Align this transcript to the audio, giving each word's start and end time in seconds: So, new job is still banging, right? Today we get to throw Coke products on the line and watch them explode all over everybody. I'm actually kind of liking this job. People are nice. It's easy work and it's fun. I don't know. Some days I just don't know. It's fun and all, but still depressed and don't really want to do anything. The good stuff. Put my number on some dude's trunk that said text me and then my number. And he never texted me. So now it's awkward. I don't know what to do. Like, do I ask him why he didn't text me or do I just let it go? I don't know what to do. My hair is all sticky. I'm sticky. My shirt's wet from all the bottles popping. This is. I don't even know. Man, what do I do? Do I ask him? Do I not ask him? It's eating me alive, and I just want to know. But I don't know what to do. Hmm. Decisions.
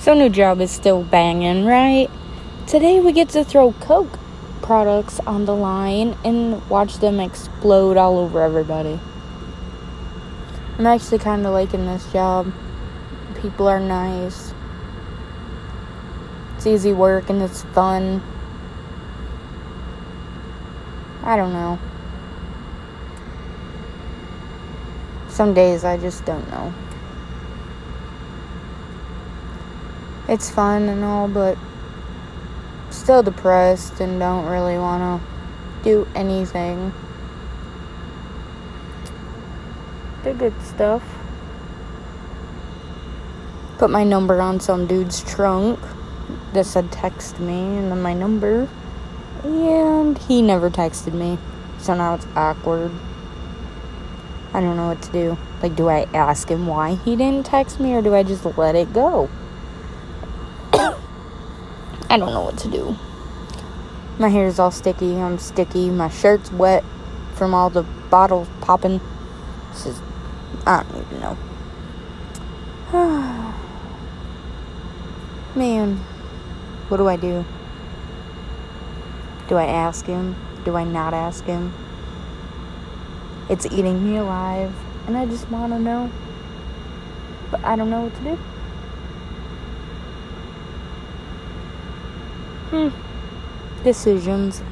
So, 0.00 0.14
new 0.14 0.30
job 0.30 0.62
is 0.62 0.70
still 0.70 1.02
banging, 1.02 1.66
right? 1.66 2.08
Today 2.66 3.00
we 3.00 3.12
get 3.12 3.28
to 3.30 3.44
throw 3.44 3.72
Coke 3.72 4.18
products 4.62 5.20
on 5.26 5.44
the 5.44 5.54
line 5.54 6.16
and 6.24 6.66
watch 6.70 7.00
them 7.00 7.20
explode 7.20 7.98
all 7.98 8.18
over 8.18 8.40
everybody. 8.40 8.98
I'm 10.78 10.86
actually 10.86 11.18
kind 11.18 11.44
of 11.44 11.52
liking 11.52 11.84
this 11.84 12.10
job. 12.14 12.50
People 13.42 13.68
are 13.68 13.78
nice. 13.78 14.54
It's 16.56 16.66
easy 16.66 16.94
work 16.94 17.28
and 17.28 17.42
it's 17.42 17.64
fun. 17.64 18.22
I 21.22 21.36
don't 21.36 21.52
know. 21.52 21.78
Some 25.28 25.52
days 25.52 25.84
I 25.84 25.98
just 25.98 26.24
don't 26.24 26.50
know. 26.50 26.72
It's 30.30 30.48
fun 30.48 30.88
and 30.88 31.02
all, 31.02 31.26
but 31.26 31.58
still 32.90 33.20
depressed 33.20 33.98
and 33.98 34.20
don't 34.20 34.46
really 34.46 34.78
want 34.78 35.20
to 35.20 35.82
do 35.82 36.06
anything. 36.14 36.94
The 40.22 40.32
good 40.32 40.54
stuff. 40.62 41.02
Put 43.78 43.90
my 43.90 44.04
number 44.04 44.40
on 44.40 44.60
some 44.60 44.86
dude's 44.86 45.20
trunk 45.24 45.80
that 46.52 46.64
said 46.64 46.92
text 46.92 47.40
me 47.40 47.78
and 47.78 47.90
then 47.90 48.00
my 48.00 48.14
number. 48.14 48.68
And 49.42 50.16
he 50.16 50.42
never 50.42 50.70
texted 50.70 51.12
me. 51.12 51.38
So 51.78 51.94
now 51.94 52.14
it's 52.14 52.26
awkward. 52.36 52.92
I 54.54 54.60
don't 54.60 54.76
know 54.76 54.86
what 54.86 55.02
to 55.02 55.10
do. 55.10 55.38
Like, 55.60 55.74
do 55.74 55.88
I 55.88 56.06
ask 56.14 56.48
him 56.48 56.68
why 56.68 56.94
he 56.94 57.16
didn't 57.16 57.46
text 57.46 57.80
me 57.80 57.94
or 57.94 58.00
do 58.00 58.14
I 58.14 58.22
just 58.22 58.44
let 58.56 58.76
it 58.76 58.92
go? 58.92 59.28
I 62.10 62.18
don't 62.18 62.32
know 62.32 62.42
what 62.42 62.58
to 62.58 62.68
do. 62.68 62.96
My 64.18 64.30
hair 64.30 64.48
is 64.48 64.58
all 64.58 64.72
sticky. 64.72 65.14
I'm 65.14 65.38
sticky. 65.38 65.90
My 65.90 66.08
shirt's 66.08 66.50
wet 66.50 66.82
from 67.34 67.54
all 67.54 67.70
the 67.70 67.84
bottles 67.84 68.48
popping. 68.60 69.00
This 69.70 69.86
is. 69.86 70.02
I 70.66 70.82
don't 70.82 71.06
even 71.06 71.20
know. 71.20 71.38
Man, 75.54 75.98
what 76.88 76.96
do 76.96 77.06
I 77.06 77.14
do? 77.14 77.44
Do 79.46 79.54
I 79.54 79.66
ask 79.66 80.04
him? 80.04 80.34
Do 80.64 80.74
I 80.74 80.82
not 80.82 81.14
ask 81.14 81.44
him? 81.44 81.72
It's 83.48 83.66
eating 83.66 84.04
me 84.04 84.16
alive, 84.16 84.74
and 85.06 85.16
I 85.16 85.26
just 85.26 85.48
want 85.48 85.72
to 85.72 85.78
know. 85.78 86.10
But 87.52 87.64
I 87.64 87.76
don't 87.76 87.88
know 87.88 88.00
what 88.00 88.16
to 88.16 88.22
do. 88.22 88.38
Hmm. 92.70 92.88
Decisions. 93.82 94.62